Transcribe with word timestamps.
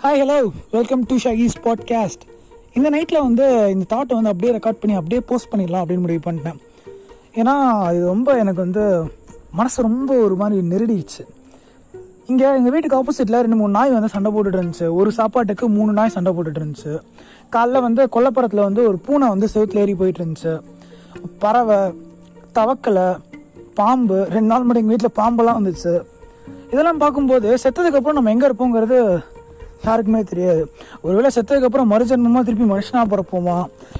Hi 0.00 0.20
hello 0.20 0.34
welcome 0.70 1.02
to 1.10 1.14
ஷாகிஸ் 1.22 1.54
podcast 1.64 2.24
இந்த 2.72 2.88
நைட்டில் 2.90 3.18
வந்து 3.22 3.44
இந்த 3.74 3.84
தாட்டை 3.92 4.14
வந்து 4.16 4.30
அப்படியே 4.32 4.50
ரெக்கார்ட் 4.56 4.80
பண்ணி 4.80 4.94
அப்படியே 4.96 5.20
போஸ்ட் 5.20 5.48
பண்ணிடலாம் 5.52 5.82
அப்படின்னு 5.82 6.04
முடிவு 6.04 6.20
பண்ணிட்டேன். 6.24 6.58
ஏன்னா 7.40 7.54
அது 7.86 8.00
ரொம்ப 8.06 8.34
எனக்கு 8.38 8.60
வந்து 8.64 8.82
மனசு 9.50 9.82
ரொம்ப 9.82 10.14
ஒரு 10.14 10.34
மாதிரி 10.36 10.66
நெருடிடுச்சு. 10.72 11.22
இங்கே 12.26 12.46
எங்கள் 12.56 12.72
வீட்டுக்கு 12.74 12.98
ஆப்போசிட்டில் 12.98 13.40
ரெண்டு 13.46 13.58
மூணு 13.60 13.72
நாய் 13.72 13.90
வந்து 13.90 14.08
சண்டை 14.08 14.32
போட்டுட்டு 14.32 14.60
இருந்துச்சு. 14.60 14.88
ஒரு 14.94 15.12
சாப்பாட்டுக்கு 15.12 15.68
மூணு 15.68 15.92
நாய் 15.92 16.12
சண்டை 16.16 16.32
போட்டுட்டு 16.32 16.60
இருந்துச்சு. 16.62 16.92
காலைல 17.56 17.80
வந்து 17.80 18.04
கொல்லப்புறத்தில் 18.16 18.66
வந்து 18.68 18.82
ஒரு 18.88 18.98
பூனை 19.06 19.28
வந்து 19.28 19.48
செவத்தில் 19.54 19.82
ஏறி 19.84 19.94
போயிட்டு 19.94 20.22
இருந்துச்சு. 20.24 20.54
பறவை 21.38 21.80
தவக்கலை 22.58 23.08
பாம்பு 23.80 24.18
ரெண்டு 24.34 24.50
நாள் 24.52 24.66
முன்னாடி 24.66 24.82
எங்கள் 24.84 24.96
வீட்டில் 24.96 25.18
பாம்பெல்லாம் 25.22 25.60
வந்துச்சு. 25.60 25.94
இதெல்லாம் 26.74 26.98
பார்க்கும்போது 26.98 27.48
செத்ததுக்கப்புறம் 27.64 28.18
நம்ம 28.20 28.30
எங்கே 28.30 28.46
இருப்போங்கிறது 28.50 29.00
யாருக்குமே 29.88 30.22
தெரியாது. 30.32 30.62
ஒருவேளை 31.06 31.30
செத்ததுக்கப்புறம் 31.36 31.92
மறுஜன்மமாக 31.94 32.44
திருப்பி 32.48 32.68
மனுஷனாக 32.74 33.06
பிறப்போமா? 33.14 33.58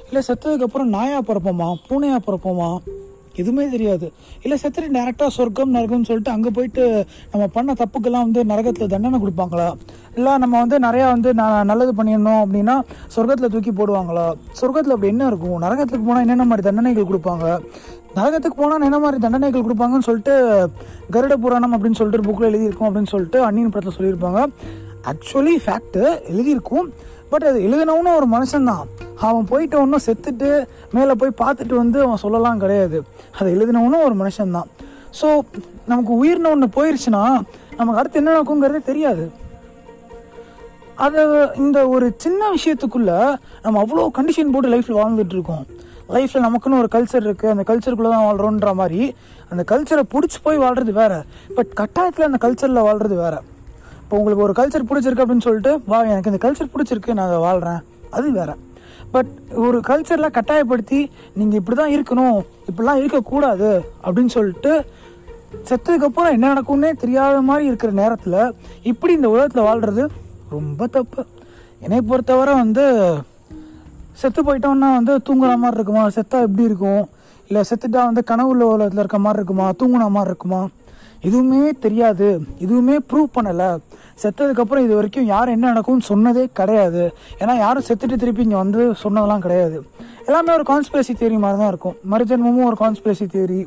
இல்லை 0.09 0.23
செத்ததுக்கப்புறம் 0.29 0.95
நாயாக 0.99 1.23
பிறப்போமா? 1.31 1.69
பூனையாக 1.89 2.23
பிறப்போமா? 2.29 2.71
எதுவுமே 3.41 3.65
தெரியாது. 3.73 4.07
இல்லை 4.43 4.57
செத்துட்டு 4.61 4.95
டேரெக்டாக 4.97 5.31
சொர்க்கம் 5.37 5.75
நரகம்னு 5.77 6.09
சொல்லிட்டு 6.11 6.33
அங்கே 6.35 6.51
போயிட்டு 6.57 6.85
நம்ம 7.33 7.47
பண்ண 7.57 7.73
தப்புக்கெல்லாம் 7.81 8.25
வந்து 8.27 8.43
நரகத்தில் 8.53 8.93
தண்டனை 8.93 9.19
கொடுப்பாங்களா? 9.25 9.67
இல்லை 10.19 10.33
நம்ம 10.43 10.55
வந்து 10.63 10.77
நிறையா 10.87 11.07
வந்து 11.15 11.31
நான் 11.41 11.69
நல்லது 11.71 11.93
பண்ணியிருந்தோம் 11.99 12.41
அப்படின்னா 12.45 12.77
சொர்க்கத்தில் 13.17 13.53
தூக்கி 13.55 13.75
போடுவாங்களா? 13.81 14.27
சொர்க்கத்தில் 14.61 14.95
அப்படி 14.97 15.13
என்ன 15.15 15.27
இருக்கும்? 15.33 15.59
நரகத்துக்கு 15.67 16.07
போனால் 16.09 16.25
என்னென்ன 16.27 16.47
மாதிரி 16.53 16.67
தண்டனைகள் 16.69 17.11
கொடுப்பாங்க? 17.11 17.47
நரகத்துக்கு 18.19 18.59
போனால் 18.63 18.89
என்ன 18.91 19.01
மாதிரி 19.05 19.21
தண்டனைகள் 19.27 19.67
கொடுப்பாங்கன்னு 19.67 20.09
சொல்லிட்டு 20.09 20.35
கருட 21.17 21.37
புராணம் 21.45 21.77
அப்படின்னு 21.77 22.01
சொல்லிட்டு 22.01 22.27
புக்கில் 22.29 22.51
எழுதியிருக்கோம் 22.51 22.89
அப்படின்னு 22.89 23.13
சொல்லிட்டு 23.15 23.41
அன்னியின் 23.49 23.73
படத்தில் 23.75 23.99
சொல்லியிருப்பாங்க. 23.99 24.43
ஆக்சுவலி 25.11 25.55
ஃபேக்ட்டு 25.67 26.03
எழுதியிருக்கும். 26.31 26.89
பட் 27.31 27.43
அது 27.43 27.61
எழுதினவனும் 27.61 28.17
ஒரு 28.17 28.27
மனுஷன்தான். 28.33 28.85
அவன் 29.21 29.45
போயிட்டு 29.45 29.79
ஒன்றும் 29.79 30.05
செத்துட்டு 30.07 30.67
மேலே 30.93 31.13
போய் 31.13 31.39
பார்த்துட்டு 31.43 31.75
வந்து 31.75 32.03
அவன் 32.03 32.17
சொல்லலாம் 32.17 32.59
கிடையாது. 32.59 33.03
அதை 33.39 33.55
எழுதினவனும் 33.55 34.05
ஒரு 34.05 34.17
மனுஷன்தான். 34.17 34.69
ஸோ 35.21 35.41
நமக்கு 35.87 36.13
உயிர்னு 36.13 36.51
ஒன்று 36.51 36.69
போயிருச்சுன்னா 36.77 37.25
நமக்கு 37.77 38.01
அடுத்து 38.01 38.21
என்ன 38.23 38.33
நடக்குங்கிறதே 38.37 38.83
தெரியாது. 38.85 39.31
அதை 40.95 41.23
இந்த 41.57 41.89
ஒரு 41.89 42.15
சின்ன 42.17 42.51
விஷயத்துக்குள்ள 42.51 43.37
நம்ம 43.63 43.83
அவ்வளோ 43.83 44.05
கண்டிஷன் 44.19 44.53
போட்டு 44.53 44.69
லைஃப்பில் 44.69 45.01
வாழ்ந்துட்டு 45.01 45.35
இருக்கோம். 45.39 45.67
லைஃப்பில் 46.09 46.47
நமக்குன்னு 46.47 46.79
ஒரு 46.79 46.89
கல்ச்சர் 46.95 47.27
இருக்குது 47.27 47.53
அந்த 47.55 47.65
கல்ச்சருக்குள்ளே 47.67 48.11
தான் 48.11 48.27
வாழ்கிறோன்ற 48.27 48.75
மாதிரி 48.75 49.15
அந்த 49.49 49.63
கல்ச்சரை 49.71 50.03
பிடிச்சி 50.15 50.39
போய் 50.43 50.57
வாழ்கிறது 50.57 50.93
வேறு. 50.93 51.19
பட் 51.55 51.73
கட்டாயத்தில் 51.77 52.29
அந்த 52.31 52.49
கல்ச்சரில் 52.49 52.87
வாழ்கிறது 52.89 53.15
வேறு. 53.15 53.41
இப்போ 54.07 54.19
உங்களுக்கு 54.19 54.45
ஒரு 54.45 54.55
கல்ச்சர் 54.59 54.85
பிடிச்சிருக்கு 54.89 55.23
அப்படின்னு 55.23 55.45
சொல்லிட்டு 55.47 55.83
வா 55.87 55.99
எனக்கு 56.03 56.31
இந்த 56.33 56.41
கல்ச்சர் 56.45 56.71
பிடிச்சிருக்கு 56.75 57.15
நான் 57.15 57.27
அதை 57.27 57.39
வாழ்கிறேன் 57.39 57.81
அது 58.11 58.33
வேற. 58.33 58.51
பட் 59.15 59.31
ஒரு 59.55 59.79
கல்ச்சரில் 59.89 60.35
கட்டாயப்படுத்தி 60.37 61.11
நீங்கள் 61.39 61.59
இப்படி 61.59 61.77
தான் 61.81 61.95
இருக்கணும் 61.97 62.39
இப்படிலாம் 62.71 63.01
இருக்கக்கூடாது 63.03 63.71
அப்படின்னு 64.05 64.27
சொல்லிட்டு 64.27 64.73
செத்ததுக்கப்புறம் 65.69 66.33
என்ன 66.37 66.53
நடக்கும்னே 66.53 66.93
தெரியாத 66.93 67.41
மாதிரி 67.41 67.67
இருக்கிற 67.67 67.93
நேரத்தில் 67.93 68.39
இப்படி 68.83 69.13
இந்த 69.13 69.29
உலகத்தில் 69.29 69.63
வாழ்கிறது 69.63 70.05
ரொம்ப 70.51 70.87
தப்பு. 70.87 71.25
என்னை 71.81 72.01
பொறுத்தவரை 72.01 72.55
வந்து 72.55 72.87
செத்து 74.13 74.43
போயிட்டோம்னா 74.43 74.93
வந்து 74.99 75.17
தூங்குற 75.29 75.53
மாதிரி 75.63 75.79
இருக்குமா? 75.81 76.07
செத்தா 76.07 76.39
எப்படி 76.49 76.63
இருக்கும்? 76.63 77.09
இல்லை 77.49 77.63
செத்துட்டா 77.71 78.05
வந்து 78.11 78.25
கனவுள்ள 78.31 78.63
உலகத்தில் 78.75 78.99
இருக்க 78.99 79.19
மாதிரி 79.19 79.43
இருக்குமா? 79.43 79.69
தூங்குன 79.83 80.11
மாதிரி 80.11 80.33
இருக்குமா? 80.35 80.69
எதுவுமே 81.29 81.63
தெரியாது 81.85 82.29
எதுவுமே 82.65 82.97
ப்ரூவ் 83.11 83.29
பண்ணலை. 83.37 83.71
செத்ததுக்கப்புறம் 84.23 84.85
இது 84.87 84.95
வரைக்கும் 84.99 85.29
யார் 85.35 85.55
என்ன 85.55 85.71
நடக்கும்னு 85.73 86.09
சொன்னதே 86.11 86.45
கிடையாது. 86.61 87.03
ஏன்னா 87.41 87.55
யாரும் 87.65 87.87
செத்துட்டு 87.89 88.21
திருப்பி 88.23 88.45
இங்கே 88.47 88.59
வந்து 88.65 88.83
சொன்னதெல்லாம் 89.03 89.45
கிடையாது. 89.47 89.79
எல்லாமே 90.29 90.53
ஒரு 90.59 90.65
கான்ஸ்பிரசி 90.71 91.13
தியரி 91.19 91.37
மாதிரி 91.43 91.59
தான் 91.63 91.73
இருக்கும். 91.73 91.97
மறுஜன்மமும் 92.13 92.69
ஒரு 92.71 92.79
கான்ஸ்பிரசி 92.85 93.27
தியரி 93.35 93.61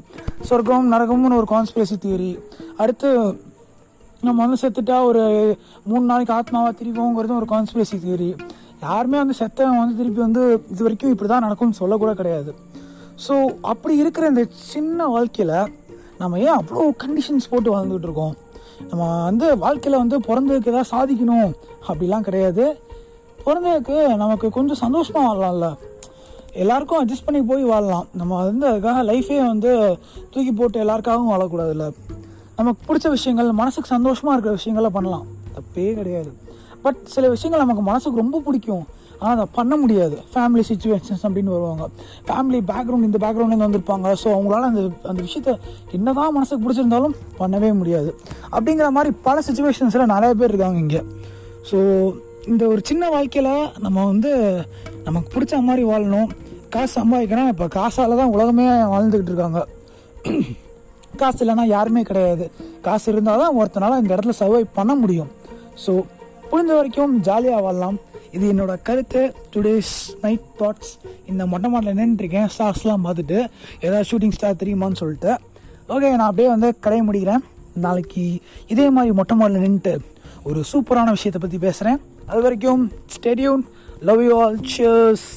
சொர்க்கம் 0.49 0.89
நரகமும் 0.93 1.37
ஒரு 1.41 1.49
கான்ஸ்பிரசி 1.55 1.97
தியரி 2.05 2.31
அடுத்து 2.83 3.09
நம்ம 4.27 4.37
வந்து 4.43 4.57
செத்துட்டா 4.61 4.95
ஒரு 5.09 5.21
மூணு 5.89 6.03
நாளைக்கு 6.11 6.33
ஆத்மாவாக 6.37 6.73
திரிவோங்கிறதும் 6.79 7.39
ஒரு 7.41 7.47
கான்ஸ்பிரசி 7.53 7.97
தியரி 8.05 8.31
யாருமே 8.87 9.17
வந்து 9.21 9.35
செத்தவன் 9.39 9.79
வந்து 9.81 9.95
திருப்பி 9.99 10.21
வந்து 10.25 10.43
இது 10.73 10.81
வரைக்கும் 10.85 11.13
இப்படி 11.13 11.29
தான் 11.29 11.45
நடக்கும்னு 11.45 11.79
சொல்லக்கூட 11.79 12.11
கிடையாது. 12.21 12.51
ஸோ 13.25 13.33
அப்படி 13.71 13.93
இருக்கிற 14.01 14.27
இந்த 14.33 14.43
சின்ன 14.73 15.07
வாழ்க்கையில் 15.13 15.55
நம்ம 16.19 16.39
ஏன் 16.39 16.57
அவ்வளோ 16.57 16.95
கண்டிஷன்ஸ் 17.03 17.49
போட்டு 17.49 17.69
வாழ்ந்துட்டு 17.75 18.07
இருக்கோம்? 18.07 18.35
நம்ம 18.89 19.23
வந்து 19.23 19.57
வாழ்க்கையில் 19.57 19.99
வந்து 19.99 20.19
பிறந்ததுக்கு 20.19 20.73
ஏதாவது 20.73 20.91
சாதிக்கணும். 20.91 21.53
அப்படிலாம் 21.87 22.21
கிடையாது. 22.21 22.79
பிறந்ததுக்கு 23.45 24.15
நமக்கு 24.15 24.49
கொஞ்சம் 24.49 24.75
சந்தோஷமாக 24.75 25.33
வாழலாம்ல. 25.33 25.77
எல்லாருக்கும் 26.53 27.07
அட்ஜஸ்ட் 27.07 27.25
பண்ணி 27.25 27.41
போய் 27.41 27.63
வாழலாம். 27.63 28.07
நம்ம 28.13 28.43
வந்து 28.43 28.67
அதுக்காக 28.69 29.03
லைஃபே 29.11 29.45
வந்து 29.47 29.97
தூக்கி 30.31 30.51
போட்டு 30.51 30.83
எல்லாருக்காகவும் 30.83 31.31
வாழக்கூடாதுல்ல. 31.31 31.93
நமக்கு 32.55 32.95
பிடிச்ச 32.95 33.09
விஷயங்கள் 33.09 33.51
மனசுக்கு 33.51 33.89
சந்தோஷமாக 33.89 34.31
இருக்கிற 34.31 34.55
விஷயங்களை 34.55 34.93
பண்ணலாம். 34.93 35.25
தப்பே 35.55 35.93
கிடையாது. 35.93 36.33
பட் 36.81 37.05
சில 37.05 37.29
விஷயங்கள் 37.29 37.65
நமக்கு 37.65 37.87
மனசுக்கு 37.89 38.19
ரொம்ப 38.19 38.39
பிடிக்கும். 38.39 38.85
ஆனால் 39.21 39.35
அதை 39.35 39.45
பண்ண 39.57 39.73
முடியாது. 39.81 40.15
ஃபேமிலி 40.33 40.63
சுச்சுவேஷன்ஸ் 40.69 41.23
அப்படின்னு 41.27 41.51
வருவாங்க. 41.55 41.85
ஃபேமிலி 42.27 42.59
பேக்ரவுண்ட் 42.71 43.07
இந்த 43.09 43.19
பேக்ரவுண்ட்லேருந்து 43.23 43.67
வந்திருப்பாங்க. 43.67 44.07
ஸோ 44.21 44.27
அவங்களால 44.35 44.69
அந்த 44.71 44.83
அந்த 45.11 45.19
விஷயத்த 45.27 45.53
என்னதான் 45.97 46.35
மனசுக்கு 46.37 46.63
பிடிச்சிருந்தாலும் 46.65 47.15
பண்ணவே 47.41 47.71
முடியாது. 47.79 48.11
அப்படிங்கிற 48.55 48.89
மாதிரி 48.97 49.11
பல 49.27 49.41
சுச்சுவேஷன்ஸில் 49.47 50.11
நிறைய 50.15 50.33
பேர் 50.41 50.53
இருக்காங்க 50.53 50.79
இங்கே. 50.85 51.01
ஸோ 51.71 51.77
இந்த 52.51 52.63
ஒரு 52.73 52.81
சின்ன 52.89 53.09
வாழ்க்கையில் 53.15 53.53
நம்ம 53.85 54.05
வந்து 54.11 54.31
நமக்கு 55.07 55.29
பிடிச்ச 55.35 55.61
மாதிரி 55.69 55.83
வாழணும். 55.91 56.29
காசு 56.73 56.91
சம்பாதிக்கணும் 56.99 57.51
இப்போ 57.53 57.65
காசால் 57.75 58.19
தான் 58.21 58.33
உலகமே 58.35 58.65
வாழ்ந்துக்கிட்டு 58.93 59.31
இருக்காங்க. 59.33 59.59
காசு 61.21 61.39
இல்லைன்னா 61.43 61.65
யாருமே 61.75 62.01
கிடையாது. 62.09 62.45
காசு 62.87 63.05
இருந்தால் 63.11 63.41
தான் 63.43 63.57
ஒருத்தனால 63.59 63.97
இந்த 64.01 64.11
இடத்துல 64.15 64.35
சர்வை 64.41 64.63
பண்ண 64.77 64.93
முடியும். 65.03 65.31
ஸோ 65.83 65.91
முடிஞ்ச 66.51 66.71
வரைக்கும் 66.79 67.15
ஜாலியாக 67.27 67.63
வாழலாம். 67.65 67.97
இது 68.35 68.45
என்னோட 68.53 68.73
கருத்து. 68.87 69.21
டுடேஸ் 69.53 69.93
நைட் 70.23 70.47
தாட்ஸ் 70.59 70.91
இந்த 71.31 71.45
மொட்டை 71.51 71.69
மாட்டில் 71.73 71.99
நின்றுருக்கேன் 72.01 72.49
ஸ்டார்ஸ்லாம் 72.55 73.05
பார்த்துட்டு 73.07 73.39
ஏதாவது 73.85 74.07
ஷூட்டிங் 74.11 74.35
ஸ்டார் 74.37 74.61
தெரியுமான்னு 74.63 75.01
சொல்லிட்டு. 75.01 75.33
ஓகே 75.95 76.09
நான் 76.19 76.29
அப்படியே 76.29 76.49
வந்து 76.55 76.69
கடையை 76.85 77.03
முடிக்கிறேன். 77.07 77.43
நாளைக்கு 77.85 78.23
இதே 78.73 78.85
மாதிரி 78.95 79.11
மொட்டை 79.19 79.35
மாடலில் 79.39 79.65
நின்றுட்டு 79.65 79.95
ஒரு 80.49 80.59
சூப்பரான 80.71 81.13
விஷயத்தை 81.17 81.41
பற்றி 81.43 81.59
பேசுகிறேன் 81.67 81.99
அது 82.31 82.41
வரைக்கும் 82.45 82.83
stay tuned 83.15 83.63
love 84.09 84.21
you 84.25 84.33
all 84.41 84.57
cheers 84.73 85.27